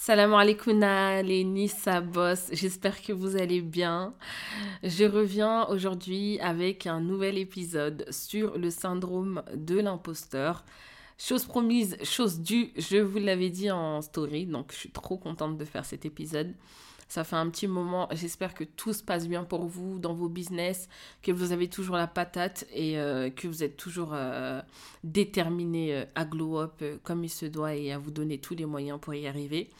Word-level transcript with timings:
Salam 0.00 0.32
alaikum 0.32 0.80
les 0.80 1.44
Nissa 1.44 2.02
j'espère 2.52 3.02
que 3.02 3.12
vous 3.12 3.36
allez 3.36 3.60
bien. 3.60 4.14
Je 4.82 5.04
reviens 5.04 5.66
aujourd'hui 5.66 6.38
avec 6.40 6.86
un 6.86 7.00
nouvel 7.00 7.36
épisode 7.36 8.06
sur 8.10 8.56
le 8.56 8.70
syndrome 8.70 9.42
de 9.54 9.78
l'imposteur. 9.80 10.64
Chose 11.18 11.44
promise, 11.44 11.98
chose 12.04 12.40
due, 12.40 12.72
je 12.76 12.96
vous 12.98 13.18
l'avais 13.18 13.50
dit 13.50 13.70
en 13.70 14.00
story, 14.00 14.46
donc 14.46 14.72
je 14.72 14.78
suis 14.78 14.90
trop 14.90 15.18
contente 15.18 15.58
de 15.58 15.64
faire 15.64 15.84
cet 15.84 16.06
épisode. 16.06 16.54
Ça 17.08 17.24
fait 17.24 17.36
un 17.36 17.48
petit 17.48 17.66
moment. 17.66 18.06
J'espère 18.12 18.52
que 18.52 18.64
tout 18.64 18.92
se 18.92 19.02
passe 19.02 19.26
bien 19.28 19.42
pour 19.42 19.64
vous 19.64 19.98
dans 19.98 20.12
vos 20.12 20.28
business, 20.28 20.88
que 21.22 21.32
vous 21.32 21.52
avez 21.52 21.68
toujours 21.68 21.96
la 21.96 22.06
patate 22.06 22.66
et 22.72 22.98
euh, 22.98 23.30
que 23.30 23.48
vous 23.48 23.62
êtes 23.62 23.78
toujours 23.78 24.10
euh, 24.12 24.60
déterminé 25.04 25.94
euh, 25.94 26.04
à 26.14 26.26
glow 26.26 26.60
up 26.60 26.84
comme 27.04 27.24
il 27.24 27.30
se 27.30 27.46
doit 27.46 27.74
et 27.74 27.92
à 27.92 27.98
vous 27.98 28.10
donner 28.10 28.38
tous 28.38 28.54
les 28.54 28.66
moyens 28.66 29.00
pour 29.00 29.14
y 29.14 29.26
arriver. 29.26 29.70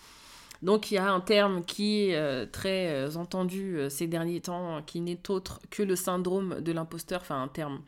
Donc 0.62 0.90
il 0.90 0.94
y 0.94 0.98
a 0.98 1.12
un 1.12 1.20
terme 1.20 1.62
qui 1.64 2.10
est 2.10 2.46
très 2.50 3.16
entendu 3.16 3.78
ces 3.90 4.08
derniers 4.08 4.40
temps, 4.40 4.82
qui 4.82 5.00
n'est 5.00 5.30
autre 5.30 5.60
que 5.70 5.84
le 5.84 5.94
syndrome 5.94 6.60
de 6.62 6.72
l'imposteur. 6.72 7.20
Enfin 7.20 7.40
un 7.40 7.46
terme, 7.46 7.80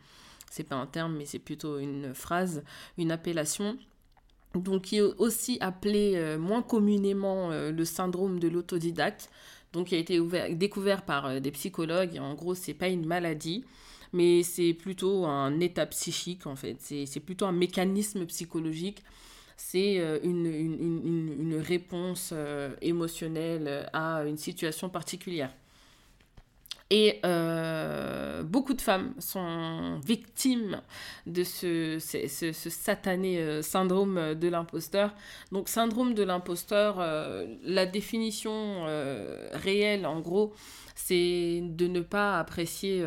c'est 0.52 0.62
pas 0.62 0.76
un 0.76 0.86
terme, 0.86 1.16
mais 1.16 1.24
c'est 1.24 1.40
plutôt 1.40 1.80
une 1.80 2.14
phrase, 2.14 2.62
une 2.96 3.10
appellation 3.10 3.76
donc 4.54 4.82
qui 4.82 4.96
est 4.98 5.02
aussi 5.18 5.58
appelé 5.60 6.14
euh, 6.16 6.38
moins 6.38 6.62
communément 6.62 7.50
euh, 7.52 7.70
le 7.70 7.84
syndrome 7.84 8.40
de 8.40 8.48
l'autodidacte, 8.48 9.30
donc 9.72 9.88
qui 9.88 9.94
a 9.94 9.98
été 9.98 10.20
découvert 10.54 11.02
par 11.02 11.26
euh, 11.26 11.40
des 11.40 11.52
psychologues. 11.52 12.18
en 12.18 12.34
gros, 12.34 12.54
c'est 12.54 12.74
pas 12.74 12.88
une 12.88 13.06
maladie, 13.06 13.64
mais 14.12 14.42
c'est 14.42 14.74
plutôt 14.74 15.24
un 15.26 15.60
état 15.60 15.86
psychique 15.86 16.46
en 16.46 16.56
fait. 16.56 16.76
C'est 16.80 17.20
plutôt 17.20 17.46
un 17.46 17.52
mécanisme 17.52 18.26
psychologique. 18.26 19.04
C'est 19.56 19.96
une, 20.24 20.46
une, 20.46 21.34
une, 21.38 21.56
réponse 21.60 22.32
émotionnelle 22.80 23.90
à 23.92 24.24
une 24.24 24.38
situation 24.38 24.88
particulière. 24.88 25.52
Et 26.92 27.20
euh, 27.24 28.42
beaucoup 28.42 28.74
de 28.74 28.80
femmes 28.80 29.14
sont 29.20 30.00
victimes 30.04 30.82
de 31.24 31.44
ce, 31.44 31.98
ce, 32.00 32.52
satané 32.52 33.38
euh, 33.38 33.62
syndrome 33.62 34.34
de 34.34 34.48
l'imposteur. 34.48 35.14
Donc 35.52 35.68
syndrome 35.68 36.14
de 36.14 36.24
l'imposteur, 36.24 36.96
euh, 36.98 37.46
la 37.62 37.86
définition 37.86 38.86
réelle 39.52 40.04
en 40.04 40.18
gros, 40.18 40.52
c'est 40.96 41.60
de 41.62 41.86
ne 41.86 42.00
pas 42.00 42.38
apprécier 42.40 43.04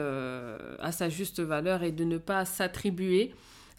à 0.79 0.91
sa 0.91 1.09
juste 1.09 1.41
valeur 1.41 1.83
et 1.83 1.91
de 1.91 2.05
ne 2.05 2.17
pas 2.17 2.45
s'attribuer 2.45 3.33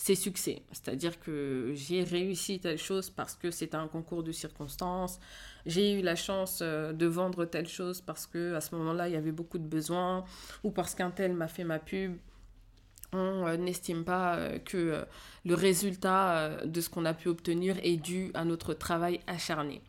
ses 0.04 0.16
succès. 0.16 0.60
C'est-à-dire 0.70 1.18
que 1.18 1.72
j'ai 1.74 2.04
réussi 2.04 2.60
telle 2.60 2.76
chose 2.76 3.08
parce 3.08 3.36
que 3.36 3.50
c'était 3.50 3.78
un 3.78 3.88
concours 3.88 4.22
de 4.22 4.32
circonstances, 4.32 5.18
j'ai 5.64 5.98
eu 5.98 6.02
la 6.02 6.14
chance 6.14 6.58
euh, 6.60 6.92
de 6.92 7.06
vendre 7.06 7.46
telle 7.46 7.66
chose 7.66 8.02
parce 8.02 8.26
que 8.26 8.52
à 8.52 8.60
ce 8.60 8.74
moment-là, 8.74 9.08
il 9.08 9.14
y 9.14 9.16
avait 9.16 9.32
beaucoup 9.32 9.56
de 9.56 9.66
besoins 9.66 10.26
ou 10.62 10.70
parce 10.70 10.94
qu'un 10.94 11.10
tel 11.10 11.32
m'a 11.32 11.48
fait 11.48 11.64
ma 11.64 11.78
pub. 11.78 12.18
On 13.14 13.46
euh, 13.46 13.56
n'estime 13.56 14.04
pas 14.04 14.36
euh, 14.36 14.58
que 14.58 15.06
le 15.46 15.54
résultat 15.54 16.66
de 16.66 16.80
ce 16.82 16.90
qu'on 16.90 17.06
a 17.06 17.14
pu 17.14 17.28
obtenir 17.28 17.78
est 17.82 17.96
dû 17.96 18.30
à 18.34 18.44
notre 18.44 18.74
travail 18.74 19.20
acharné. 19.26 19.80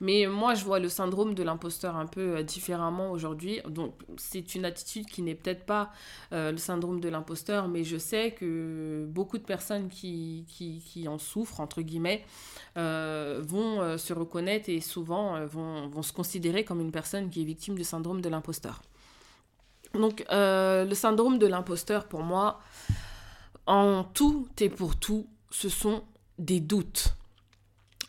Mais 0.00 0.26
moi, 0.26 0.54
je 0.54 0.64
vois 0.64 0.78
le 0.78 0.88
syndrome 0.88 1.34
de 1.34 1.42
l'imposteur 1.42 1.96
un 1.96 2.06
peu 2.06 2.36
euh, 2.36 2.42
différemment 2.42 3.10
aujourd'hui. 3.10 3.60
Donc, 3.68 3.94
c'est 4.16 4.54
une 4.54 4.64
attitude 4.64 5.06
qui 5.06 5.22
n'est 5.22 5.34
peut-être 5.34 5.64
pas 5.64 5.90
euh, 6.32 6.52
le 6.52 6.58
syndrome 6.58 7.00
de 7.00 7.08
l'imposteur, 7.08 7.68
mais 7.68 7.84
je 7.84 7.96
sais 7.96 8.32
que 8.32 9.06
beaucoup 9.08 9.38
de 9.38 9.44
personnes 9.44 9.88
qui, 9.88 10.44
qui, 10.48 11.08
en 11.08 11.18
souffrent, 11.18 11.60
entre 11.60 11.82
guillemets, 11.82 12.24
euh, 12.76 13.40
vont 13.44 13.98
se 13.98 14.12
reconnaître 14.12 14.68
et 14.68 14.80
souvent 14.80 15.44
vont, 15.46 15.88
vont 15.88 16.02
se 16.02 16.12
considérer 16.12 16.64
comme 16.64 16.80
une 16.80 16.92
personne 16.92 17.30
qui 17.30 17.42
est 17.42 17.44
victime 17.44 17.74
du 17.74 17.84
syndrome 17.84 18.20
de 18.20 18.28
l'imposteur. 18.28 18.82
Donc, 19.92 20.24
le 20.30 20.94
syndrome 20.94 21.38
de 21.38 21.46
l'imposteur, 21.46 22.06
pour 22.06 22.22
moi, 22.22 22.60
en 23.66 24.04
tout 24.04 24.48
et 24.60 24.68
pour 24.68 24.96
tout, 24.96 25.26
ce 25.50 25.68
sont 25.68 26.02
des 26.38 26.60
doutes. 26.60 27.14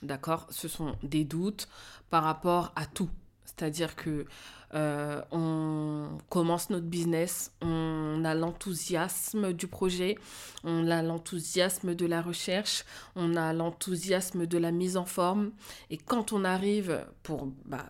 D'accord 0.06 0.48
Ce 0.50 0.68
sont 0.68 0.96
des 1.04 1.24
doutes 1.24 1.68
par 2.10 2.24
rapport 2.24 2.72
à 2.76 2.86
tout. 2.86 3.10
C'est-à-dire 3.46 3.96
que 3.96 4.26
euh, 4.74 5.22
on 5.32 6.18
commence 6.30 6.70
notre 6.70 6.86
business, 6.86 7.54
on 7.62 8.24
a 8.26 8.36
l'enthousiasme 8.36 9.54
du 9.54 9.68
projet, 9.68 10.18
on 10.64 10.90
a 10.92 11.02
l'enthousiasme 11.02 11.96
de 11.96 12.06
la 12.06 12.22
recherche, 12.22 12.84
on 13.16 13.36
a 13.36 13.54
l'enthousiasme 13.54 14.46
de 14.46 14.58
la 14.58 14.72
mise 14.72 14.98
en 14.98 15.06
forme. 15.06 15.52
Et 15.90 15.98
quand 15.98 16.34
on 16.34 16.44
arrive 16.44 17.06
pour 17.24 17.48
bah, 17.66 17.86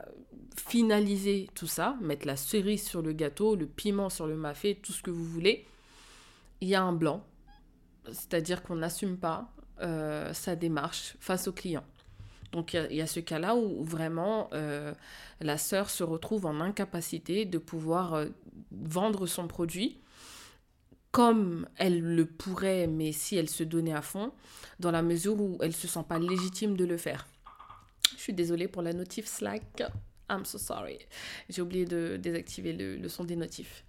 finaliser 0.55 1.49
tout 1.55 1.67
ça, 1.67 1.97
mettre 2.01 2.27
la 2.27 2.35
cerise 2.35 2.85
sur 2.85 3.01
le 3.01 3.13
gâteau, 3.13 3.55
le 3.55 3.65
piment 3.65 4.09
sur 4.09 4.27
le 4.27 4.35
mafé, 4.35 4.75
tout 4.75 4.93
ce 4.93 5.01
que 5.01 5.11
vous 5.11 5.25
voulez, 5.25 5.65
il 6.61 6.69
y 6.69 6.75
a 6.75 6.83
un 6.83 6.93
blanc. 6.93 7.25
C'est-à-dire 8.07 8.61
qu'on 8.61 8.75
n'assume 8.75 9.17
pas 9.17 9.49
euh, 9.81 10.31
sa 10.33 10.55
démarche 10.55 11.15
face 11.19 11.47
au 11.47 11.51
client. 11.51 11.83
Donc 12.55 12.73
il 12.73 12.95
y, 12.95 13.01
a 13.01 13.07
ce 13.07 13.19
cas-là 13.19 13.53
où, 13.57 13.83
vraiment 13.83 14.49
euh, 14.53 14.93
la 15.41 15.57
sœur 15.57 15.89
se 15.89 16.05
retrouve 16.05 16.45
en 16.45 16.61
incapacité 16.61 17.43
de 17.43 17.57
pouvoir 17.57 18.13
euh, 18.13 18.27
vendre 18.71 19.27
son 19.27 19.45
produit 19.49 19.99
comme 21.11 21.67
elle 21.75 22.01
le 22.01 22.25
pourrait, 22.25 22.87
mais 22.87 23.11
si 23.11 23.35
elle 23.35 23.49
se 23.49 23.63
donnait 23.63 23.93
à 23.93 24.01
fond, 24.01 24.31
dans 24.79 24.91
la 24.91 25.01
mesure 25.01 25.39
où 25.39 25.57
elle 25.61 25.69
ne 25.69 25.73
se 25.73 25.87
sent 25.87 26.03
pas 26.07 26.17
légitime 26.17 26.77
de 26.77 26.85
le 26.85 26.95
faire. 26.97 27.27
Je 28.15 28.21
suis 28.21 28.33
désolée 28.33 28.69
pour 28.69 28.81
la 28.81 28.93
notif 28.93 29.25
Slack. 29.25 29.83
I'm 30.29 30.45
so 30.45 30.57
sorry. 30.57 30.99
J'ai 31.49 31.61
oublié 31.61 31.85
de 31.85 32.17
désactiver 32.17 32.73
le 32.73 33.09
son 33.09 33.25
des 33.25 33.35
notifs. 33.35 33.83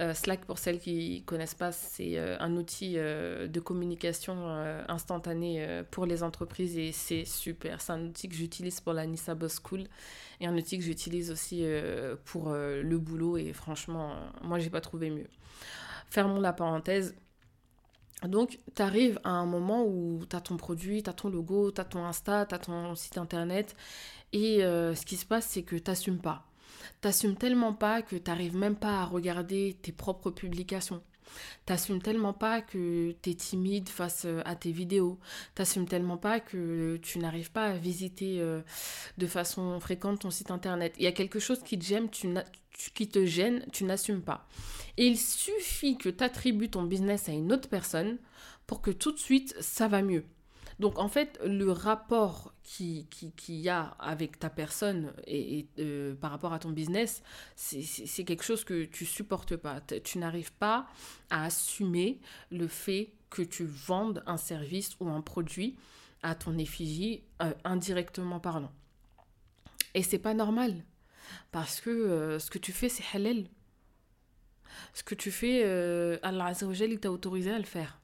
Euh, 0.00 0.12
Slack, 0.12 0.44
pour 0.44 0.58
celles 0.58 0.80
qui 0.80 1.20
ne 1.20 1.24
connaissent 1.24 1.54
pas, 1.54 1.70
c'est 1.70 2.18
euh, 2.18 2.36
un 2.40 2.56
outil 2.56 2.94
euh, 2.96 3.46
de 3.46 3.60
communication 3.60 4.48
instantanée 4.88 5.82
pour 5.90 6.06
les 6.06 6.22
entreprises 6.22 6.76
et 6.76 6.92
c'est 6.92 7.24
super. 7.24 7.80
C'est 7.80 7.92
un 7.92 8.06
outil 8.06 8.28
que 8.28 8.34
j'utilise 8.34 8.80
pour 8.80 8.92
la 8.92 9.06
Nissa 9.06 9.34
Boss 9.34 9.60
School 9.64 9.84
et 10.40 10.46
un 10.46 10.56
outil 10.56 10.78
que 10.78 10.84
j'utilise 10.84 11.30
aussi 11.30 11.64
pour 12.24 12.50
le 12.52 12.98
boulot 12.98 13.36
et 13.36 13.52
franchement, 13.52 14.14
moi, 14.42 14.58
j'ai 14.58 14.70
pas 14.70 14.80
trouvé 14.80 15.10
mieux. 15.10 15.28
Fermons 16.08 16.40
la 16.40 16.52
parenthèse. 16.52 17.14
Donc, 18.22 18.58
tu 18.74 18.82
arrives 18.82 19.20
à 19.22 19.30
un 19.30 19.46
moment 19.46 19.84
où 19.84 20.24
tu 20.28 20.34
as 20.34 20.40
ton 20.40 20.56
produit, 20.56 21.02
tu 21.02 21.10
as 21.10 21.12
ton 21.12 21.28
logo, 21.28 21.70
tu 21.70 21.80
as 21.80 21.84
ton 21.84 22.04
Insta, 22.04 22.46
tu 22.46 22.54
as 22.54 22.58
ton 22.58 22.94
site 22.94 23.18
internet 23.18 23.76
et 24.32 24.60
ce 24.60 25.04
qui 25.04 25.16
se 25.16 25.26
passe, 25.26 25.46
c'est 25.46 25.62
que 25.62 25.76
tu 25.76 25.90
n'assumes 25.90 26.20
pas 26.20 26.46
T'assumes 27.00 27.36
tellement 27.36 27.74
pas 27.74 28.02
que 28.02 28.16
t'arrives 28.16 28.56
même 28.56 28.76
pas 28.76 29.00
à 29.00 29.04
regarder 29.04 29.76
tes 29.82 29.92
propres 29.92 30.30
publications. 30.30 31.02
T'assumes 31.66 32.02
tellement 32.02 32.32
pas 32.32 32.60
que 32.60 33.14
tu 33.22 33.30
es 33.30 33.34
timide 33.34 33.88
face 33.88 34.24
euh, 34.26 34.42
à 34.44 34.54
tes 34.54 34.72
vidéos. 34.72 35.18
T'assumes 35.54 35.88
tellement 35.88 36.16
pas 36.16 36.40
que 36.40 36.98
tu 37.02 37.18
n'arrives 37.18 37.50
pas 37.50 37.66
à 37.66 37.76
visiter 37.76 38.40
euh, 38.40 38.60
de 39.18 39.26
façon 39.26 39.80
fréquente 39.80 40.20
ton 40.20 40.30
site 40.30 40.50
internet. 40.50 40.94
Il 40.98 41.04
y 41.04 41.08
a 41.08 41.12
quelque 41.12 41.38
chose 41.38 41.62
qui 41.62 41.78
te 41.78 41.84
gêne, 41.84 42.10
tu, 42.10 42.28
qui 42.94 43.08
te 43.08 43.24
gêne, 43.24 43.64
tu 43.72 43.84
n'assumes 43.84 44.22
pas. 44.22 44.46
Et 44.96 45.06
il 45.06 45.18
suffit 45.18 45.96
que 45.96 46.08
tu 46.08 46.22
attribues 46.22 46.70
ton 46.70 46.84
business 46.84 47.28
à 47.28 47.32
une 47.32 47.52
autre 47.52 47.68
personne 47.68 48.18
pour 48.66 48.80
que 48.80 48.90
tout 48.90 49.12
de 49.12 49.18
suite 49.18 49.54
ça 49.60 49.88
va 49.88 50.02
mieux. 50.02 50.24
Donc 50.80 50.98
en 50.98 51.08
fait, 51.08 51.38
le 51.44 51.70
rapport 51.70 52.52
qu'il 52.62 53.06
qui, 53.08 53.60
y 53.60 53.68
a 53.68 53.82
avec 53.98 54.38
ta 54.38 54.50
personne 54.50 55.12
et, 55.26 55.68
euh, 55.78 56.14
par 56.14 56.30
rapport 56.30 56.52
à 56.52 56.58
ton 56.58 56.70
business, 56.70 57.22
c'est 57.56 58.24
quelque 58.24 58.42
chose 58.42 58.64
que 58.64 58.84
tu 58.84 59.04
supportes 59.04 59.56
pas. 59.56 59.80
Tu 59.80 60.18
n'arrives 60.18 60.52
pas 60.52 60.86
à 61.30 61.44
assumer 61.44 62.20
le 62.50 62.66
fait 62.66 63.12
que 63.30 63.42
tu 63.42 63.64
vendes 63.64 64.22
un 64.26 64.36
service 64.36 64.96
ou 65.00 65.08
un 65.08 65.20
produit 65.20 65.76
à 66.22 66.34
ton 66.34 66.56
effigie 66.58 67.22
euh, 67.42 67.52
indirectement 67.64 68.40
parlant. 68.40 68.72
Et 69.94 70.02
c'est 70.02 70.18
pas 70.18 70.34
normal 70.34 70.74
parce 71.52 71.80
que 71.80 71.90
euh, 71.90 72.38
ce 72.38 72.50
que 72.50 72.58
tu 72.58 72.72
fais 72.72 72.88
c'est 72.88 73.04
halal. 73.14 73.44
Ce 74.92 75.04
que 75.04 75.14
tu 75.14 75.30
fais, 75.30 75.62
Allah 76.24 76.46
Azzawajal, 76.46 76.90
il 76.90 76.98
t'a 76.98 77.12
autorisé 77.12 77.52
à 77.52 77.58
le 77.58 77.64
faire. 77.64 78.00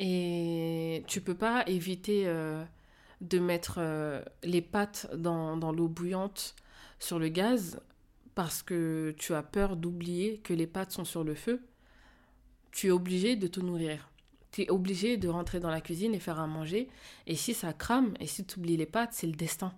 Et 0.00 1.04
tu 1.06 1.20
peux 1.20 1.36
pas 1.36 1.62
éviter 1.66 2.22
euh, 2.26 2.64
de 3.20 3.38
mettre 3.38 3.76
euh, 3.78 4.22
les 4.42 4.62
pâtes 4.62 5.08
dans, 5.14 5.58
dans 5.58 5.72
l'eau 5.72 5.88
bouillante 5.88 6.56
sur 6.98 7.18
le 7.18 7.28
gaz 7.28 7.78
parce 8.34 8.62
que 8.62 9.14
tu 9.18 9.34
as 9.34 9.42
peur 9.42 9.76
d'oublier 9.76 10.38
que 10.38 10.54
les 10.54 10.66
pâtes 10.66 10.92
sont 10.92 11.04
sur 11.04 11.22
le 11.22 11.34
feu. 11.34 11.60
Tu 12.72 12.86
es 12.86 12.90
obligé 12.90 13.36
de 13.36 13.46
te 13.46 13.60
nourrir. 13.60 14.10
Tu 14.52 14.62
es 14.62 14.70
obligé 14.70 15.18
de 15.18 15.28
rentrer 15.28 15.60
dans 15.60 15.70
la 15.70 15.82
cuisine 15.82 16.14
et 16.14 16.18
faire 16.18 16.40
à 16.40 16.46
manger. 16.46 16.88
Et 17.26 17.36
si 17.36 17.52
ça 17.52 17.74
crame 17.74 18.14
et 18.20 18.26
si 18.26 18.46
tu 18.46 18.58
oublies 18.58 18.78
les 18.78 18.86
pâtes, 18.86 19.12
c'est 19.12 19.26
le 19.26 19.34
destin. 19.34 19.74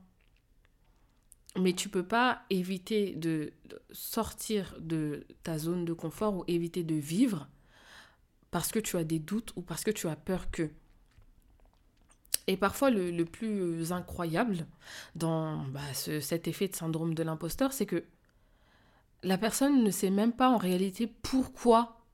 Mais 1.58 1.72
tu 1.72 1.88
peux 1.88 2.06
pas 2.06 2.42
éviter 2.48 3.16
de 3.16 3.52
sortir 3.90 4.76
de 4.78 5.26
ta 5.42 5.58
zone 5.58 5.84
de 5.84 5.92
confort 5.92 6.36
ou 6.36 6.44
éviter 6.46 6.84
de 6.84 6.94
vivre 6.94 7.48
parce 8.52 8.70
que 8.70 8.78
tu 8.78 8.96
as 8.96 9.02
des 9.02 9.18
doutes 9.18 9.52
ou 9.56 9.62
parce 9.62 9.82
que 9.82 9.90
tu 9.90 10.06
as 10.06 10.14
peur 10.14 10.52
que. 10.52 10.70
Et 12.46 12.56
parfois, 12.56 12.90
le, 12.90 13.24
plus 13.24 13.92
incroyable 13.92 14.66
dans 15.16 15.64
bah, 15.68 15.80
cet 15.94 16.46
effet 16.46 16.68
de 16.68 16.76
syndrome 16.76 17.14
de 17.14 17.22
l'imposteur, 17.22 17.72
c'est 17.72 17.86
que 17.86 18.04
la 19.22 19.38
personne 19.38 19.82
ne 19.82 19.90
sait 19.90 20.10
même 20.10 20.32
pas 20.32 20.50
en 20.50 20.58
réalité 20.58 21.06
pourquoi 21.06 22.04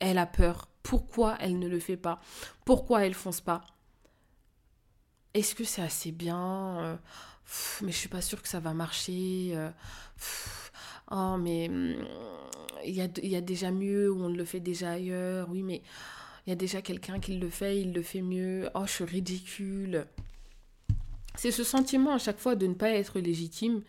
elle 0.00 0.18
a 0.18 0.26
peur, 0.26 0.68
pourquoi 0.82 1.36
elle 1.40 1.58
ne 1.58 1.68
le 1.68 1.78
fait 1.78 1.96
pas, 1.96 2.20
pourquoi 2.64 3.06
elle 3.06 3.14
fonce 3.14 3.40
pas. 3.40 3.64
Est-ce 5.34 5.54
que 5.54 5.64
c'est 5.64 5.82
assez 5.82 6.10
bien 6.10 6.80
euh, 6.80 6.96
Mais 7.82 7.92
je 7.92 7.96
suis 7.96 8.08
pas 8.08 8.22
sûre 8.22 8.42
que 8.42 8.48
ça 8.48 8.60
va 8.60 8.72
marcher. 8.72 9.56
Oh, 11.10 11.36
mais 11.38 11.68
hmm, 11.68 11.96
il 12.86 12.94
y 12.94 13.00
a, 13.00 13.08
y 13.22 13.36
a 13.36 13.40
déjà 13.40 13.70
mieux 13.70 14.10
ou 14.10 14.22
on 14.24 14.28
le 14.28 14.44
fait 14.44 14.60
déjà 14.60 14.92
ailleurs. 14.92 15.48
Oui, 15.50 15.62
mais 15.62 15.82
il 16.46 16.50
y 16.50 16.52
a 16.52 16.56
déjà 16.56 16.82
quelqu'un 16.82 17.20
qui 17.20 17.36
le 17.36 17.48
fait, 17.48 17.80
il 17.80 17.92
le 17.92 18.02
fait 18.02 18.22
mieux. 18.22 18.68
Oh, 18.74 18.82
je 18.86 18.92
suis 18.92 19.04
ridicule. 19.04 20.06
C'est 21.36 21.50
ce 21.50 21.64
sentiment 21.64 22.14
à 22.14 22.18
chaque 22.18 22.38
fois 22.38 22.54
de 22.54 22.66
ne 22.66 22.74
pas 22.74 22.90
être 22.90 23.18
légitime 23.18 23.82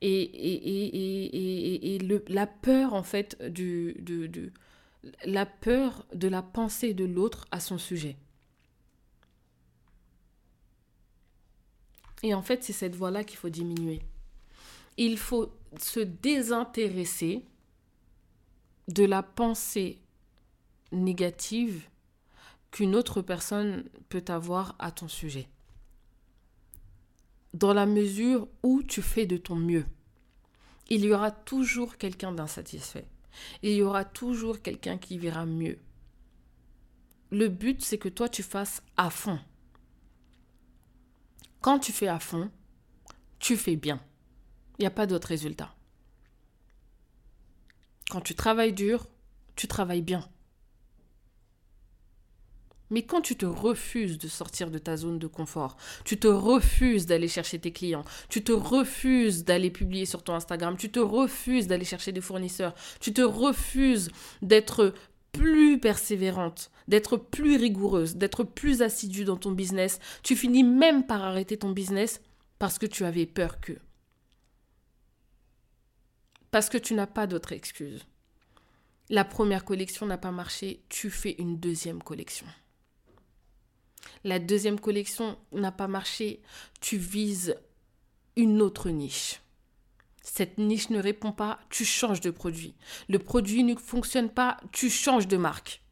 et, 0.00 0.22
et, 0.22 1.94
et, 1.94 1.98
le, 1.98 2.24
la 2.28 2.46
peur 2.46 2.94
en 2.94 3.02
fait 3.02 3.40
du, 3.42 3.94
de, 4.00 4.50
la 5.24 5.46
peur 5.46 6.06
de 6.14 6.28
la 6.28 6.42
pensée 6.42 6.94
de 6.94 7.04
l'autre 7.04 7.46
à 7.50 7.60
son 7.60 7.78
sujet. 7.78 8.16
Et 12.22 12.34
en 12.34 12.42
fait, 12.42 12.64
c'est 12.64 12.72
cette 12.72 12.96
voie-là 12.96 13.24
qu'il 13.24 13.38
faut 13.38 13.48
diminuer. 13.48 14.00
Il 14.96 15.16
faut 15.16 15.52
se 15.78 16.00
désintéresser 16.00 17.44
de 18.88 19.04
la 19.04 19.22
pensée 19.22 20.00
négative 20.92 21.88
qu'une 22.70 22.94
autre 22.94 23.22
personne 23.22 23.84
peut 24.08 24.24
avoir 24.28 24.76
à 24.78 24.90
ton 24.90 25.08
sujet. 25.08 25.48
Dans 27.52 27.74
la 27.74 27.86
mesure 27.86 28.48
où 28.62 28.82
tu 28.82 29.02
fais 29.02 29.26
de 29.26 29.36
ton 29.36 29.56
mieux, 29.56 29.86
il 30.88 31.04
y 31.04 31.12
aura 31.12 31.30
toujours 31.30 31.96
quelqu'un 31.96 32.32
d'insatisfait. 32.32 33.06
Il 33.62 33.72
y 33.72 33.82
aura 33.82 34.04
toujours 34.04 34.60
quelqu'un 34.60 34.98
qui 34.98 35.18
verra 35.18 35.46
mieux. 35.46 35.78
Le 37.30 37.48
but, 37.48 37.82
c'est 37.82 37.98
que 37.98 38.08
toi, 38.08 38.28
tu 38.28 38.42
fasses 38.42 38.82
à 38.96 39.08
fond. 39.08 39.38
Quand 41.60 41.78
tu 41.78 41.92
fais 41.92 42.08
à 42.08 42.18
fond, 42.18 42.50
tu 43.38 43.56
fais 43.56 43.76
bien. 43.76 44.00
Il 44.78 44.82
n'y 44.82 44.86
a 44.86 44.90
pas 44.90 45.06
d'autre 45.06 45.28
résultat. 45.28 45.74
Quand 48.10 48.20
tu 48.20 48.34
travailles 48.34 48.72
dur, 48.72 49.06
tu 49.54 49.68
travailles 49.68 50.02
bien. 50.02 50.28
Mais 52.90 53.02
quand 53.02 53.20
tu 53.20 53.36
te 53.36 53.46
refuses 53.46 54.18
de 54.18 54.26
sortir 54.26 54.68
de 54.72 54.78
ta 54.78 54.96
zone 54.96 55.20
de 55.20 55.28
confort, 55.28 55.76
tu 56.04 56.18
te 56.18 56.26
refuses 56.26 57.06
d'aller 57.06 57.28
chercher 57.28 57.60
tes 57.60 57.70
clients, 57.70 58.04
tu 58.28 58.42
te 58.42 58.50
refuses 58.50 59.44
d'aller 59.44 59.70
publier 59.70 60.06
sur 60.06 60.24
ton 60.24 60.34
Instagram, 60.34 60.76
tu 60.76 60.90
te 60.90 60.98
refuses 60.98 61.68
d'aller 61.68 61.84
chercher 61.84 62.10
des 62.10 62.20
fournisseurs, 62.20 62.74
tu 62.98 63.12
te 63.12 63.22
refuses 63.22 64.10
d'être 64.42 64.92
plus 65.30 65.78
persévérante, 65.78 66.72
d'être 66.88 67.16
plus 67.16 67.56
rigoureuse, 67.56 68.16
d'être 68.16 68.42
plus 68.42 68.82
assidue 68.82 69.24
dans 69.24 69.36
ton 69.36 69.52
business, 69.52 70.00
tu 70.24 70.34
finis 70.34 70.64
même 70.64 71.06
par 71.06 71.22
arrêter 71.22 71.56
ton 71.56 71.70
business 71.70 72.20
parce 72.58 72.76
que 72.78 72.86
tu 72.86 73.04
avais 73.04 73.26
peur 73.26 73.60
que. 73.60 73.74
Parce 76.50 76.68
que 76.68 76.78
tu 76.78 76.94
n'as 76.94 77.06
pas 77.06 77.26
d'autre 77.26 77.52
excuse. 77.52 78.06
La 79.08 79.24
première 79.24 79.64
collection 79.64 80.06
n'a 80.06 80.18
pas 80.18 80.30
marché, 80.30 80.82
tu 80.88 81.10
fais 81.10 81.34
une 81.38 81.58
deuxième 81.58 82.02
collection. 82.02 82.46
La 84.24 84.38
deuxième 84.38 84.78
collection 84.78 85.38
n'a 85.52 85.72
pas 85.72 85.88
marché, 85.88 86.42
tu 86.80 86.96
vises 86.96 87.56
une 88.36 88.62
autre 88.62 88.90
niche. 88.90 89.40
Cette 90.22 90.58
niche 90.58 90.90
ne 90.90 91.00
répond 91.00 91.32
pas, 91.32 91.58
tu 91.70 91.84
changes 91.84 92.20
de 92.20 92.30
produit. 92.30 92.74
Le 93.08 93.18
produit 93.18 93.64
ne 93.64 93.74
fonctionne 93.74 94.30
pas, 94.30 94.58
tu 94.72 94.90
changes 94.90 95.26
de 95.26 95.36
marque. 95.36 95.82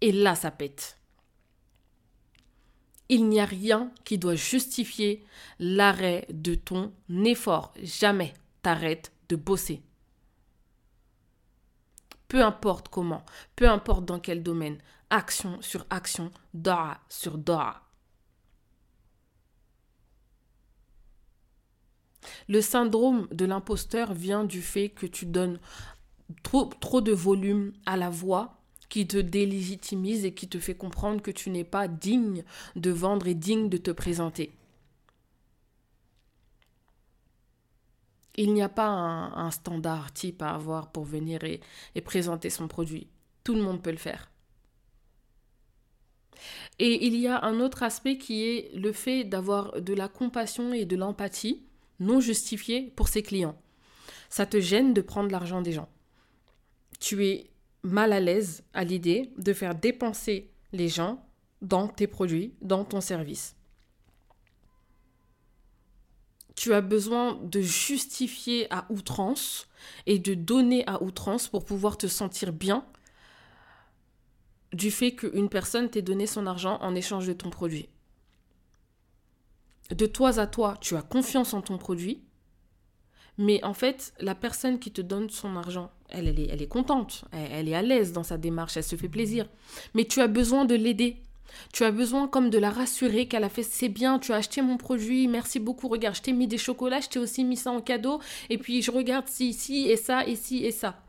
Et 0.00 0.12
là, 0.12 0.34
ça 0.34 0.50
pète. 0.50 0.98
Il 3.08 3.28
n'y 3.28 3.40
a 3.40 3.46
rien 3.46 3.90
qui 4.04 4.18
doit 4.18 4.34
justifier 4.34 5.24
l'arrêt 5.58 6.26
de 6.30 6.54
ton 6.54 6.92
effort. 7.24 7.72
Jamais 7.82 8.32
t'arrêtes 8.64 9.12
de 9.28 9.36
bosser 9.36 9.84
peu 12.34 12.42
importe 12.42 12.88
comment, 12.88 13.22
peu 13.54 13.68
importe 13.68 14.04
dans 14.06 14.18
quel 14.18 14.42
domaine, 14.42 14.78
action 15.08 15.62
sur 15.62 15.86
action, 15.88 16.32
doa 16.52 16.98
sur 17.08 17.38
doa. 17.38 17.82
Le 22.48 22.60
syndrome 22.60 23.28
de 23.30 23.44
l'imposteur 23.44 24.14
vient 24.14 24.42
du 24.42 24.62
fait 24.62 24.88
que 24.88 25.06
tu 25.06 25.26
donnes 25.26 25.60
trop, 26.42 26.64
trop 26.64 27.00
de 27.00 27.12
volume 27.12 27.72
à 27.86 27.96
la 27.96 28.10
voix 28.10 28.60
qui 28.88 29.06
te 29.06 29.18
délégitimise 29.18 30.24
et 30.24 30.34
qui 30.34 30.48
te 30.48 30.58
fait 30.58 30.74
comprendre 30.74 31.22
que 31.22 31.30
tu 31.30 31.50
n'es 31.50 31.62
pas 31.62 31.86
digne 31.86 32.42
de 32.74 32.90
vendre 32.90 33.28
et 33.28 33.34
digne 33.34 33.68
de 33.68 33.76
te 33.76 33.92
présenter. 33.92 34.56
Il 38.36 38.52
n'y 38.52 38.62
a 38.62 38.68
pas 38.68 38.88
un, 38.88 39.50
standard 39.50 40.12
type 40.12 40.42
à 40.42 40.50
avoir 40.50 40.90
pour 40.90 41.04
venir 41.04 41.44
et, 41.44 41.60
présenter 42.00 42.50
son 42.50 42.66
produit. 42.66 43.08
Tout 43.44 43.54
le 43.54 43.62
monde 43.62 43.82
peut 43.82 43.92
le 43.92 43.96
faire. 43.96 44.30
Et 46.78 47.06
il 47.06 47.16
y 47.16 47.28
a 47.28 47.44
un 47.44 47.60
autre 47.60 47.84
aspect 47.84 48.18
qui 48.18 48.44
est 48.44 48.74
le 48.74 48.92
fait 48.92 49.24
d'avoir 49.24 49.80
de 49.80 49.94
la 49.94 50.08
compassion 50.08 50.72
et 50.72 50.84
de 50.84 50.96
l'empathie 50.96 51.62
non 52.00 52.20
justifiée 52.20 52.92
pour 52.96 53.06
ses 53.06 53.22
clients. 53.22 53.56
Ça 54.28 54.46
te 54.46 54.60
gêne 54.60 54.92
de 54.94 55.00
prendre 55.00 55.30
l'argent 55.30 55.62
des 55.62 55.72
gens. 55.72 55.88
Tu 56.98 57.24
es 57.26 57.50
mal 57.84 58.12
à 58.12 58.18
l'aise 58.18 58.64
à 58.72 58.82
l'idée 58.82 59.30
de 59.36 59.52
faire 59.52 59.76
dépenser 59.76 60.50
les 60.72 60.88
gens 60.88 61.24
dans 61.62 61.86
tes 61.86 62.08
produits, 62.08 62.54
dans 62.62 62.84
ton 62.84 63.00
service 63.00 63.54
tu 66.54 66.72
as 66.72 66.80
besoin 66.80 67.38
de 67.42 67.60
justifier 67.60 68.72
à 68.72 68.86
outrance 68.90 69.66
et 70.06 70.18
de 70.18 70.34
donner 70.34 70.86
à 70.86 71.02
outrance 71.02 71.48
pour 71.48 71.64
pouvoir 71.64 71.98
te 71.98 72.06
sentir 72.06 72.52
bien 72.52 72.84
du 74.72 74.90
fait 74.90 75.12
qu'une 75.14 75.48
personne 75.48 75.88
t'ait 75.88 76.02
donné 76.02 76.26
son 76.26 76.46
argent 76.46 76.78
en 76.80 76.94
échange 76.94 77.26
de 77.26 77.32
ton 77.32 77.50
produit. 77.50 77.88
De 79.90 80.06
toi 80.06 80.38
à 80.38 80.46
toi, 80.46 80.76
tu 80.80 80.96
as 80.96 81.02
confiance 81.02 81.54
en 81.54 81.60
ton 81.60 81.78
produit, 81.78 82.22
mais 83.36 83.62
en 83.64 83.74
fait, 83.74 84.14
la 84.20 84.34
personne 84.34 84.78
qui 84.78 84.92
te 84.92 85.00
donne 85.00 85.28
son 85.28 85.56
argent, 85.56 85.90
elle, 86.08 86.28
est 86.28 86.68
contente, 86.68 87.24
elle 87.32 87.68
est 87.68 87.74
à 87.74 87.82
l'aise 87.82 88.12
dans 88.12 88.22
sa 88.22 88.38
démarche, 88.38 88.76
elle 88.76 88.84
se 88.84 88.96
fait 88.96 89.08
plaisir, 89.08 89.48
mais 89.94 90.04
tu 90.04 90.20
as 90.20 90.28
besoin 90.28 90.64
de 90.64 90.74
l'aider 90.74 91.18
tu 91.72 91.84
as 91.84 91.90
besoin 91.90 92.28
comme 92.28 92.50
de 92.50 92.58
la 92.58 92.70
rassurer 92.70 93.26
qu'elle 93.26 93.44
a 93.44 93.48
fait 93.48 93.62
c'est 93.62 93.88
bien, 93.88 94.18
tu 94.18 94.32
as 94.32 94.36
acheté 94.36 94.62
mon 94.62 94.76
produit, 94.76 95.28
merci 95.28 95.60
beaucoup, 95.60 95.88
regarde, 95.88 96.16
je 96.16 96.22
t'ai 96.22 96.32
mis 96.32 96.46
des 96.46 96.58
chocolats, 96.58 97.00
je 97.00 97.08
t'ai 97.08 97.18
aussi 97.18 97.44
mis 97.44 97.56
ça 97.56 97.70
en 97.70 97.80
cadeau, 97.80 98.20
et 98.50 98.58
puis 98.58 98.82
je 98.82 98.90
regarde 98.90 99.28
si, 99.28 99.48
ici 99.48 99.88
et 99.88 99.96
ça, 99.96 100.26
et 100.26 100.36
ci 100.36 100.64
et 100.64 100.70
ça. 100.70 101.00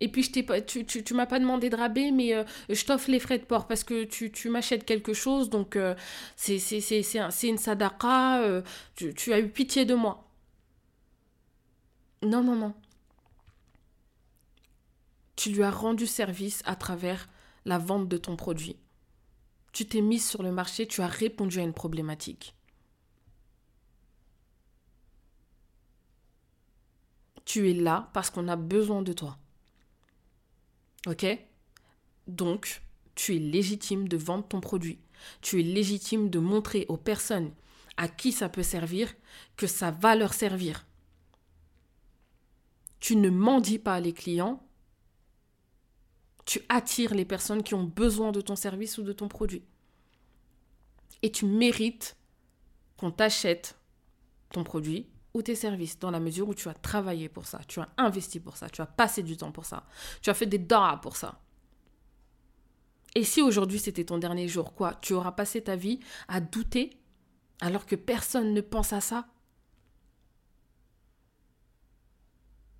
Et 0.00 0.08
puis 0.08 0.22
je 0.22 0.32
t'ai 0.32 0.42
pas, 0.42 0.60
tu, 0.62 0.86
tu, 0.86 1.14
m'as 1.14 1.26
pas 1.26 1.38
demandé 1.38 1.68
de 1.68 1.76
rabais, 1.76 2.10
mais 2.10 2.34
euh, 2.34 2.44
je 2.70 2.84
t'offre 2.84 3.10
les 3.10 3.18
frais 3.18 3.38
de 3.38 3.44
port 3.44 3.66
parce 3.66 3.84
que 3.84 4.04
tu, 4.04 4.32
tu 4.32 4.48
m'achètes 4.48 4.84
quelque 4.86 5.12
chose, 5.12 5.50
donc 5.50 5.76
euh, 5.76 5.94
c'est, 6.36 6.58
c'est, 6.58 7.48
une 7.48 7.58
sadaqa, 7.58 8.40
euh, 8.42 8.62
tu, 8.96 9.12
tu 9.14 9.32
as 9.34 9.40
eu 9.40 9.48
pitié 9.48 9.84
de 9.84 9.94
moi. 9.94 10.26
Non, 12.22 12.42
non, 12.42 12.56
non. 12.56 12.74
Tu 15.36 15.50
lui 15.50 15.62
as 15.62 15.70
rendu 15.70 16.06
service 16.06 16.62
à 16.64 16.76
travers 16.76 17.28
la 17.66 17.78
vente 17.78 18.08
de 18.08 18.16
ton 18.16 18.36
produit. 18.36 18.76
Tu 19.72 19.86
t'es 19.86 20.00
mise 20.00 20.28
sur 20.28 20.42
le 20.42 20.52
marché, 20.52 20.86
tu 20.86 21.00
as 21.00 21.06
répondu 21.06 21.60
à 21.60 21.62
une 21.62 21.72
problématique. 21.72 22.54
Tu 27.44 27.70
es 27.70 27.74
là 27.74 28.10
parce 28.12 28.30
qu'on 28.30 28.48
a 28.48 28.56
besoin 28.56 29.02
de 29.02 29.12
toi. 29.12 29.38
Ok? 31.06 31.26
Donc, 32.26 32.82
tu 33.14 33.36
es 33.36 33.38
légitime 33.38 34.08
de 34.08 34.16
vendre 34.16 34.46
ton 34.46 34.60
produit. 34.60 34.98
Tu 35.40 35.60
es 35.60 35.62
légitime 35.62 36.30
de 36.30 36.38
montrer 36.38 36.86
aux 36.88 36.96
personnes 36.96 37.52
à 37.96 38.08
qui 38.08 38.32
ça 38.32 38.48
peut 38.48 38.62
servir 38.62 39.12
que 39.56 39.66
ça 39.66 39.90
va 39.90 40.16
leur 40.16 40.32
servir. 40.32 40.86
Tu 42.98 43.16
ne 43.16 43.30
mendis 43.30 43.78
pas 43.78 44.00
les 44.00 44.12
clients, 44.12 44.62
tu 46.50 46.60
attires 46.68 47.14
les 47.14 47.24
personnes 47.24 47.62
qui 47.62 47.74
ont 47.74 47.84
besoin 47.84 48.32
de 48.32 48.40
ton 48.40 48.56
service 48.56 48.98
ou 48.98 49.04
de 49.04 49.12
ton 49.12 49.28
produit. 49.28 49.62
Et 51.22 51.30
tu 51.30 51.46
mérites 51.46 52.16
qu'on 52.96 53.12
t'achète 53.12 53.78
ton 54.52 54.64
produit 54.64 55.06
ou 55.32 55.42
tes 55.42 55.54
services 55.54 56.00
dans 56.00 56.10
la 56.10 56.18
mesure 56.18 56.48
où 56.48 56.54
tu 56.54 56.68
as 56.68 56.74
travaillé 56.74 57.28
pour 57.28 57.46
ça, 57.46 57.60
tu 57.68 57.78
as 57.78 57.88
investi 57.98 58.40
pour 58.40 58.56
ça, 58.56 58.68
tu 58.68 58.82
as 58.82 58.86
passé 58.86 59.22
du 59.22 59.36
temps 59.36 59.52
pour 59.52 59.64
ça, 59.64 59.86
tu 60.22 60.30
as 60.30 60.34
fait 60.34 60.46
des 60.46 60.58
dents 60.58 60.98
pour 60.98 61.16
ça. 61.16 61.40
Et 63.14 63.22
si 63.22 63.42
aujourd'hui 63.42 63.78
c'était 63.78 64.06
ton 64.06 64.18
dernier 64.18 64.48
jour, 64.48 64.74
quoi 64.74 64.94
Tu 64.94 65.12
auras 65.12 65.30
passé 65.30 65.62
ta 65.62 65.76
vie 65.76 66.00
à 66.26 66.40
douter 66.40 66.98
alors 67.60 67.86
que 67.86 67.94
personne 67.94 68.54
ne 68.54 68.60
pense 68.60 68.92
à 68.92 69.00
ça? 69.00 69.28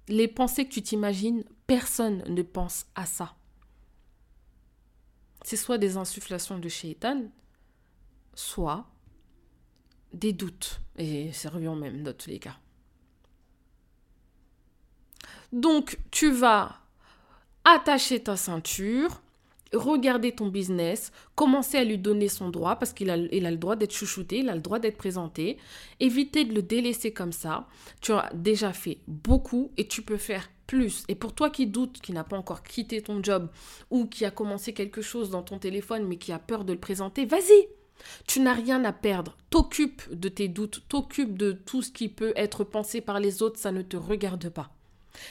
Les 0.08 0.26
pensées 0.26 0.64
que 0.64 0.74
tu 0.74 0.82
t'imagines, 0.82 1.44
personne 1.68 2.24
ne 2.26 2.42
pense 2.42 2.86
à 2.96 3.06
ça. 3.06 3.36
C'est 5.42 5.56
soit 5.56 5.78
des 5.78 5.96
insufflations 5.96 6.58
de 6.58 6.68
shaitan, 6.68 7.22
soit 8.34 8.86
des 10.12 10.32
doutes. 10.32 10.80
Et 10.96 11.32
c'est 11.32 11.48
revient 11.48 11.74
même 11.76 12.02
dans 12.02 12.14
les 12.26 12.38
cas. 12.38 12.56
Donc, 15.52 15.98
tu 16.10 16.30
vas 16.30 16.80
attacher 17.64 18.22
ta 18.22 18.36
ceinture, 18.36 19.20
regarder 19.72 20.32
ton 20.32 20.48
business, 20.48 21.12
commencer 21.34 21.78
à 21.78 21.84
lui 21.84 21.98
donner 21.98 22.28
son 22.28 22.50
droit 22.50 22.76
parce 22.76 22.92
qu'il 22.92 23.10
a, 23.10 23.16
il 23.16 23.46
a 23.46 23.50
le 23.50 23.56
droit 23.56 23.76
d'être 23.76 23.94
chouchouté, 23.94 24.38
il 24.38 24.48
a 24.48 24.54
le 24.54 24.60
droit 24.60 24.78
d'être 24.78 24.96
présenté. 24.96 25.58
Éviter 26.00 26.44
de 26.44 26.54
le 26.54 26.62
délaisser 26.62 27.12
comme 27.12 27.32
ça. 27.32 27.68
Tu 28.00 28.12
as 28.12 28.30
déjà 28.34 28.72
fait 28.72 28.98
beaucoup 29.06 29.70
et 29.76 29.86
tu 29.86 30.02
peux 30.02 30.16
faire 30.16 30.48
plus. 30.66 31.04
Et 31.08 31.14
pour 31.14 31.34
toi 31.34 31.50
qui 31.50 31.66
doute, 31.66 32.00
qui 32.00 32.12
n'a 32.12 32.24
pas 32.24 32.36
encore 32.36 32.62
quitté 32.62 33.02
ton 33.02 33.22
job 33.22 33.48
ou 33.90 34.06
qui 34.06 34.24
a 34.24 34.30
commencé 34.30 34.72
quelque 34.72 35.02
chose 35.02 35.30
dans 35.30 35.42
ton 35.42 35.58
téléphone 35.58 36.06
mais 36.06 36.16
qui 36.16 36.32
a 36.32 36.38
peur 36.38 36.64
de 36.64 36.72
le 36.72 36.78
présenter, 36.78 37.26
vas-y. 37.26 37.68
Tu 38.26 38.40
n'as 38.40 38.54
rien 38.54 38.84
à 38.84 38.92
perdre. 38.92 39.36
T'occupe 39.50 40.02
de 40.12 40.28
tes 40.28 40.48
doutes, 40.48 40.82
t'occupe 40.88 41.36
de 41.36 41.52
tout 41.52 41.82
ce 41.82 41.90
qui 41.90 42.08
peut 42.08 42.32
être 42.36 42.64
pensé 42.64 43.00
par 43.00 43.20
les 43.20 43.42
autres, 43.42 43.58
ça 43.58 43.72
ne 43.72 43.82
te 43.82 43.96
regarde 43.96 44.48
pas. 44.48 44.70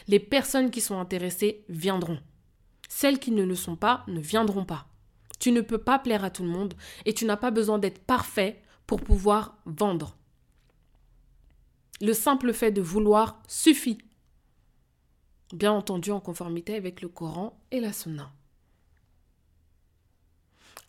Les 0.07 0.19
personnes 0.19 0.71
qui 0.71 0.81
sont 0.81 0.99
intéressées 0.99 1.63
viendront. 1.69 2.19
Celles 2.89 3.19
qui 3.19 3.31
ne 3.31 3.43
le 3.43 3.55
sont 3.55 3.77
pas 3.77 4.03
ne 4.07 4.19
viendront 4.19 4.65
pas. 4.65 4.87
Tu 5.39 5.53
ne 5.53 5.61
peux 5.61 5.77
pas 5.77 5.99
plaire 5.99 6.25
à 6.25 6.29
tout 6.29 6.43
le 6.43 6.49
monde 6.49 6.73
et 7.05 7.13
tu 7.13 7.23
n'as 7.23 7.37
pas 7.37 7.51
besoin 7.51 7.79
d'être 7.79 8.03
parfait 8.03 8.61
pour 8.85 8.99
pouvoir 8.99 9.57
vendre. 9.65 10.17
Le 12.01 12.13
simple 12.13 12.51
fait 12.51 12.71
de 12.71 12.81
vouloir 12.81 13.41
suffit. 13.47 13.99
Bien 15.53 15.71
entendu 15.71 16.11
en 16.11 16.19
conformité 16.19 16.75
avec 16.75 17.01
le 17.01 17.07
Coran 17.07 17.61
et 17.71 17.79
la 17.79 17.93
Sunna. 17.93 18.33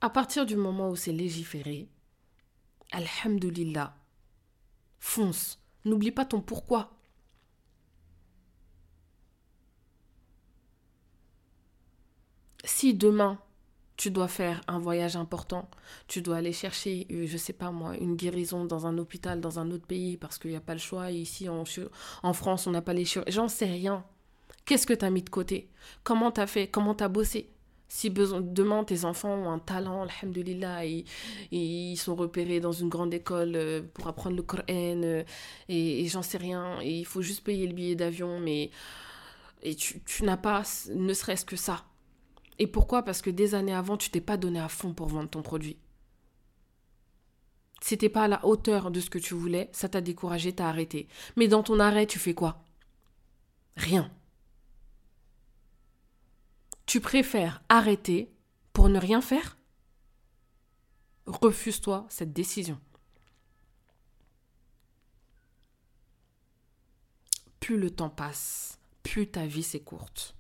À 0.01 0.11
partir 0.11 0.47
du 0.47 0.57
moment 0.57 0.91
où 0.91 0.97
c'est 0.97 1.13
légiféré, 1.13 1.89
Alhamdulillah, 2.93 3.95
fonce. 4.99 5.59
N'oublie 5.85 6.11
pas 6.11 6.25
ton 6.25 6.41
pourquoi. 6.41 7.00
Si 12.65 12.95
demain 12.95 13.39
tu 13.97 14.11
dois 14.11 14.29
faire 14.29 14.63
un 14.67 14.79
voyage 14.79 15.17
important, 15.17 15.69
tu 16.09 16.23
dois 16.23 16.39
aller 16.39 16.55
chercher, 16.55 17.07
euh, 17.11 17.27
je 17.27 17.37
sais 17.37 17.53
pas 17.53 17.71
moi, 17.71 17.97
une 17.99 18.17
guérison 18.17 18.65
dans 18.65 18.87
un 18.87 18.97
hôpital 18.97 19.41
dans 19.43 19.59
un 19.59 19.71
autre 19.71 19.87
pays 19.87 20.17
parce 20.17 20.39
qu'il 20.39 20.51
n'y 20.51 20.57
a 20.57 20.61
pas 20.61 20.73
le 20.73 20.81
choix, 20.81 21.11
ici 21.11 21.51
en, 21.51 21.65
en 22.23 22.33
France 22.33 22.67
on 22.67 22.71
n'a 22.71 22.81
pas 22.81 22.95
les 22.95 23.05
choix, 23.05 23.25
j'en 23.29 23.49
sais 23.49 23.67
rien. 23.67 24.03
Qu'est-ce 24.65 24.87
que 24.87 24.95
tu 24.95 25.05
as 25.05 25.11
mis 25.11 25.23
de 25.23 25.29
côté? 25.29 25.69
Comment 26.03 26.33
tu 26.33 26.41
as 26.41 26.47
fait? 26.47 26.69
Comment 26.69 26.95
tu 26.95 27.05
as 27.05 27.09
bossé? 27.09 27.51
Si 27.89 28.09
besoin, 28.09 28.41
demain 28.41 28.85
tes 28.85 29.05
enfants 29.05 29.35
ont 29.35 29.51
un 29.51 29.59
talent, 29.59 30.07
alhamdulillah, 30.07 30.87
et, 30.87 31.05
et, 31.51 31.59
ils 31.91 31.97
sont 31.97 32.15
repérés 32.15 32.61
dans 32.61 32.73
une 32.73 32.89
grande 32.89 33.13
école 33.13 33.53
euh, 33.57 33.83
pour 33.93 34.07
apprendre 34.07 34.37
le 34.37 34.43
Coran, 34.43 34.63
euh, 34.69 35.25
et, 35.69 36.07
j'en 36.07 36.23
sais 36.23 36.39
rien, 36.39 36.81
et 36.81 37.01
il 37.01 37.05
faut 37.05 37.21
juste 37.21 37.43
payer 37.43 37.67
le 37.67 37.75
billet 37.75 37.97
d'avion, 37.97 38.39
mais 38.39 38.71
et 39.63 39.75
tu 39.75 40.01
n'as 40.23 40.37
pas 40.37 40.63
ne 40.95 41.13
serait-ce 41.13 41.45
que 41.45 41.57
ça. 41.57 41.85
Et 42.61 42.67
pourquoi? 42.67 43.03
Parce 43.03 43.23
que 43.23 43.31
des 43.31 43.55
années 43.55 43.75
avant, 43.75 43.97
tu 43.97 44.11
t'es 44.11 44.21
pas 44.21 44.37
donné 44.37 44.61
à 44.61 44.69
fond 44.69 44.93
pour 44.93 45.09
vendre 45.09 45.31
ton 45.31 45.41
produit. 45.41 45.79
C'était 47.81 48.11
pas 48.11 48.25
à 48.25 48.29
la 48.29 48.45
hauteur 48.45 48.91
de 48.91 49.01
ce 49.01 49.09
que 49.09 49.19
tu 49.19 49.33
voulais, 49.33 49.71
ça 49.73 49.89
t'a 49.89 50.03
découragé, 50.03 50.55
t'as 50.55 50.69
arrêté. 50.69 51.09
Mais 51.37 51.49
dans 51.49 51.63
ton 51.63 51.81
arrêt, 51.81 52.07
tu 52.07 52.19
fais 52.19 52.35
quoi? 52.35 52.63
Rien. 53.79 54.13
Tu 56.85 57.01
préfères 57.01 57.63
arrêter 57.71 58.31
pour 58.75 58.91
ne 58.91 58.99
rien 58.99 59.23
faire? 59.23 59.57
Refuse-toi 61.25 62.07
cette 62.11 62.35
décision. 62.35 62.79
Plus 67.59 67.79
le 67.79 67.91
temps 67.91 68.11
passe, 68.11 68.79
plus 69.03 69.31
ta 69.31 69.47
vie 69.47 69.63
c'est 69.63 69.81
courte 69.81 70.35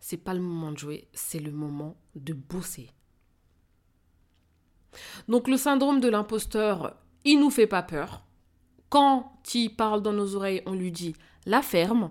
c'est 0.00 0.16
pas 0.16 0.34
le 0.34 0.40
moment 0.40 0.72
de 0.72 0.78
jouer, 0.78 1.08
c'est 1.12 1.40
le 1.40 1.52
moment 1.52 1.96
de 2.14 2.32
bosser. 2.32 2.90
Donc 5.28 5.48
le 5.48 5.56
syndrome 5.56 6.00
de 6.00 6.08
l'imposteur, 6.08 6.96
il 7.24 7.40
nous 7.40 7.50
fait 7.50 7.66
pas 7.66 7.82
peur. 7.82 8.22
Quand 8.88 9.32
il 9.54 9.74
parle 9.74 10.02
dans 10.02 10.12
nos 10.12 10.36
oreilles, 10.36 10.62
on 10.66 10.74
lui 10.74 10.92
dit 10.92 11.14
la 11.44 11.62
ferme 11.62 12.10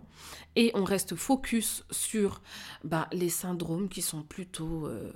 et 0.55 0.71
on 0.73 0.83
reste 0.83 1.15
focus 1.15 1.83
sur 1.91 2.41
bah, 2.83 3.07
les 3.11 3.29
syndromes 3.29 3.89
qui 3.89 4.01
sont 4.01 4.23
plutôt 4.23 4.87
euh, 4.87 5.11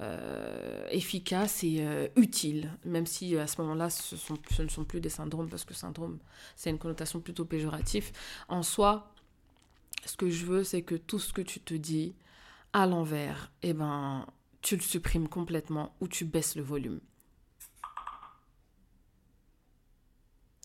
euh, 0.00 0.86
efficaces 0.90 1.62
et 1.62 1.78
euh, 1.80 2.08
utiles, 2.16 2.70
même 2.84 3.06
si 3.06 3.36
à 3.36 3.46
ce 3.46 3.60
moment-là, 3.62 3.90
ce, 3.90 4.16
ce, 4.16 4.62
ne 4.62 4.68
sont 4.68 4.84
plus 4.84 5.00
des 5.00 5.08
syndromes 5.08 5.48
parce 5.48 5.64
que 5.64 5.74
syndrome, 5.74 6.18
c'est 6.56 6.70
une 6.70 6.78
connotation 6.78 7.20
plutôt 7.20 7.44
péjorative. 7.44 8.10
En 8.48 8.62
soi, 8.62 9.12
ce 10.04 10.16
que 10.16 10.30
je 10.30 10.46
veux, 10.46 10.64
c'est 10.64 10.82
que 10.82 10.94
tout 10.94 11.18
ce 11.18 11.32
que 11.32 11.42
tu 11.42 11.60
te 11.60 11.74
dis 11.74 12.14
à 12.72 12.86
l'envers, 12.86 13.50
eh 13.62 13.72
ben, 13.72 14.26
tu 14.62 14.76
le 14.76 14.82
supprimes 14.82 15.28
complètement 15.28 15.94
ou 16.00 16.08
tu 16.08 16.24
baisses 16.24 16.56
le 16.56 16.62
volume. 16.62 17.00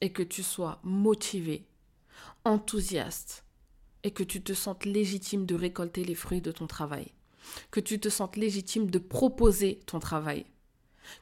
Et 0.01 0.11
que 0.11 0.23
tu 0.23 0.43
sois 0.43 0.79
motivé, 0.83 1.65
enthousiaste, 2.43 3.45
et 4.03 4.11
que 4.11 4.23
tu 4.23 4.41
te 4.41 4.53
sentes 4.53 4.85
légitime 4.85 5.45
de 5.45 5.55
récolter 5.55 6.03
les 6.03 6.15
fruits 6.15 6.41
de 6.41 6.51
ton 6.51 6.67
travail. 6.67 7.11
Que 7.71 7.79
tu 7.79 7.99
te 7.99 8.09
sentes 8.09 8.35
légitime 8.35 8.89
de 8.89 8.99
proposer 8.99 9.79
ton 9.85 9.99
travail. 9.99 10.45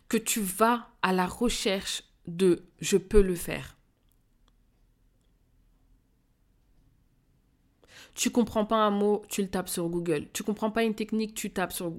Que 0.10 0.18
tu 0.18 0.42
vas 0.42 0.90
à 1.02 1.14
la 1.14 1.26
recherche 1.26 2.04
de 2.28 2.64
je 2.80 2.98
peux 2.98 3.22
le 3.22 3.36
faire. 3.36 3.78
Tu 8.16 8.30
comprends 8.30 8.66
pas 8.66 8.78
un 8.78 8.92
mot, 8.92 9.24
tu 9.28 9.42
le 9.42 9.50
tapes 9.50 9.70
sur 9.70 9.90
Google. 9.90 10.28
Tu 10.34 10.44
comprends 10.44 10.70
pas 10.70 10.84
une 10.84 10.94
technique, 10.94 11.34
tu 11.34 11.52
tapes 11.52 11.74
sur 11.74 11.94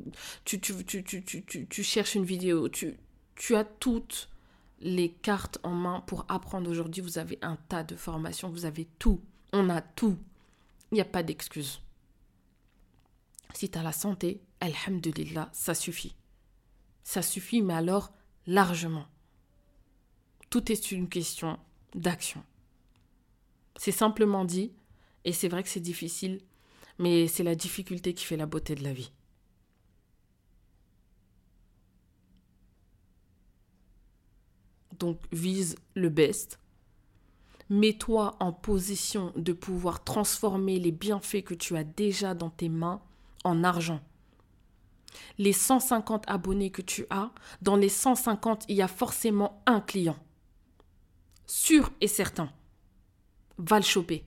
tu 0.45 0.61
tu, 0.61 0.85
tu, 0.85 1.03
tu, 1.05 1.67
tu, 1.67 1.83
cherches 1.83 2.15
une 2.15 2.25
vidéo, 2.25 2.69
tu 2.69 2.97
tu 3.35 3.57
as 3.57 3.65
toutes 3.65 4.29
les 4.81 5.11
cartes 5.11 5.59
en 5.63 5.73
main 5.73 6.01
pour 6.07 6.25
apprendre 6.29 6.71
aujourd'hui, 6.71 7.03
vous 7.03 7.19
avez 7.19 7.39
un 7.43 7.57
tas 7.69 7.83
de 7.83 7.97
formations, 7.97 8.51
vous 8.51 8.65
avez 8.65 8.87
tout. 8.99 9.21
On 9.53 9.71
a 9.71 9.81
tout. 9.81 10.19
Il 10.91 10.97
n'y 10.97 11.01
a 11.01 11.07
pas 11.07 11.23
d'excuse. 11.23 11.81
Si 13.55 13.71
tu 13.71 13.79
as 13.79 13.83
la 13.83 13.93
santé, 13.93 14.41
alhamdulillah, 14.61 15.49
ça 15.53 15.75
suffit. 15.75 16.15
Ça 17.03 17.23
suffit, 17.23 17.63
mais 17.63 17.75
alors 17.75 18.13
largement. 18.47 19.07
Tout 20.51 20.71
est 20.71 20.93
une 20.93 21.09
question 21.09 21.59
d'action. 21.95 22.45
C'est 23.77 23.93
simplement 23.93 24.45
dit, 24.45 24.73
et 25.25 25.33
c'est 25.33 25.49
vrai 25.49 25.63
que 25.63 25.69
c'est 25.69 25.81
difficile, 25.81 26.41
mais 26.99 27.27
c'est 27.29 27.43
la 27.43 27.55
difficulté 27.55 28.15
qui 28.15 28.25
fait 28.25 28.37
la 28.37 28.47
beauté 28.47 28.75
de 28.75 28.83
la 28.85 28.93
vie. 28.93 29.13
Donc 34.99 35.19
vise 35.33 35.77
le 35.95 36.09
best. 36.09 36.61
Mets-toi 37.71 38.37
en 38.41 38.53
position 38.53 39.33
de 39.37 39.53
pouvoir 39.53 40.05
transformer 40.05 40.79
les 40.79 40.93
bienfaits 40.93 41.43
que 41.43 41.55
tu 41.55 41.77
as 41.77 41.85
déjà 41.85 42.35
dans 42.35 42.51
tes 42.51 42.69
mains 42.69 43.03
en 43.43 43.65
argent. 43.65 44.01
Les 45.39 45.53
150 45.53 46.25
abonnés 46.29 46.71
que 46.71 46.83
tu 46.83 47.07
as, 47.11 47.33
dans 47.63 47.77
les 47.77 47.89
150, 47.89 48.67
il 48.69 48.77
y 48.77 48.83
a 48.83 48.89
forcément 48.89 49.63
un 49.67 49.81
client. 49.81 50.17
Sûr 51.47 51.91
et 52.01 52.09
certain. 52.09 52.53
Va 53.59 53.79
le 53.79 53.85
choper 53.85 54.25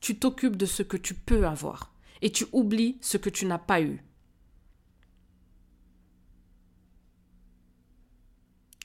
tu 0.00 0.18
t'occupes 0.18 0.56
de 0.56 0.66
ce 0.66 0.82
que 0.82 0.96
tu 0.96 1.14
peux 1.14 1.46
avoir 1.46 1.92
et 2.22 2.30
tu 2.30 2.46
oublies 2.52 2.98
ce 3.00 3.16
que 3.16 3.30
tu 3.30 3.46
n'as 3.46 3.58
pas 3.58 3.80
eu. 3.80 4.02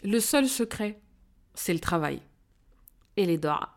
Le 0.03 0.19
seul 0.19 0.47
secret, 0.47 0.99
c'est 1.53 1.73
le 1.73 1.79
travail 1.79 2.21
et 3.17 3.25
les 3.25 3.37
doigts. 3.37 3.71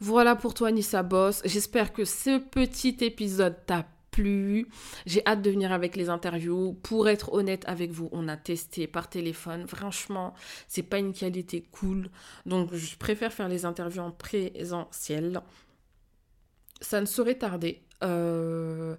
Voilà 0.00 0.36
pour 0.36 0.54
toi 0.54 0.70
Nissa 0.70 1.02
Boss. 1.02 1.42
J'espère 1.44 1.92
que 1.92 2.04
ce 2.04 2.38
petit 2.38 2.96
épisode 3.00 3.56
t'a 3.66 3.86
plu. 4.10 4.68
J'ai 5.06 5.26
hâte 5.26 5.42
de 5.42 5.50
venir 5.50 5.72
avec 5.72 5.96
les 5.96 6.08
interviews. 6.08 6.74
Pour 6.82 7.08
être 7.08 7.32
honnête 7.32 7.64
avec 7.66 7.90
vous, 7.90 8.08
on 8.12 8.28
a 8.28 8.36
testé 8.36 8.86
par 8.86 9.08
téléphone. 9.08 9.66
Franchement, 9.66 10.34
c'est 10.66 10.82
pas 10.82 10.98
une 10.98 11.12
qualité 11.12 11.62
cool. 11.72 12.10
Donc 12.46 12.74
je 12.74 12.96
préfère 12.96 13.32
faire 13.32 13.48
les 13.48 13.64
interviews 13.64 14.02
en 14.02 14.10
présentiel 14.10 15.40
ça 16.80 17.00
ne 17.00 17.06
saurait 17.06 17.38
tarder. 17.38 17.82
Euh, 18.02 18.96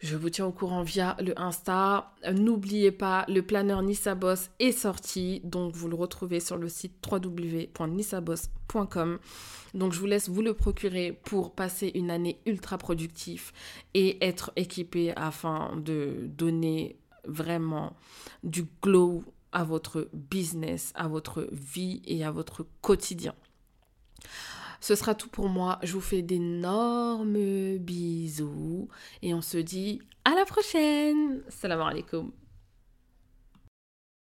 Je 0.00 0.16
vous 0.16 0.30
tiens 0.30 0.46
au 0.46 0.52
courant 0.52 0.82
via 0.82 1.16
le 1.20 1.38
Insta. 1.38 2.12
N'oubliez 2.32 2.90
pas, 2.90 3.24
le 3.28 3.40
planeur 3.40 3.82
Nissa 3.82 4.16
Boss 4.16 4.50
est 4.58 4.72
sorti, 4.72 5.40
donc 5.44 5.76
vous 5.76 5.88
le 5.88 5.94
retrouvez 5.94 6.40
sur 6.40 6.56
le 6.56 6.68
site 6.68 6.94
www.nissaboss.com. 7.08 9.20
Donc 9.74 9.92
je 9.92 10.00
vous 10.00 10.06
laisse 10.06 10.28
vous 10.28 10.42
le 10.42 10.54
procurer 10.54 11.12
pour 11.12 11.54
passer 11.54 11.92
une 11.94 12.10
année 12.10 12.40
ultra 12.46 12.78
productive 12.78 13.52
et 13.94 14.26
être 14.26 14.50
équipé 14.56 15.12
afin 15.14 15.76
de 15.76 16.26
donner 16.26 16.96
vraiment 17.24 17.94
du 18.42 18.64
glow 18.82 19.22
à 19.52 19.62
votre 19.62 20.08
business, 20.12 20.90
à 20.96 21.06
votre 21.06 21.46
vie 21.52 22.02
et 22.06 22.24
à 22.24 22.32
votre 22.32 22.66
quotidien. 22.80 23.34
Ce 24.82 24.96
sera 24.96 25.14
tout 25.14 25.28
pour 25.28 25.48
moi. 25.48 25.78
Je 25.84 25.92
vous 25.92 26.00
fais 26.00 26.22
d'énormes 26.22 27.78
bisous 27.78 28.88
et 29.22 29.32
on 29.32 29.40
se 29.40 29.58
dit 29.58 30.02
à 30.24 30.34
la 30.34 30.44
prochaine. 30.44 31.40
Salam 31.48 31.80
alaikum. 31.80 32.32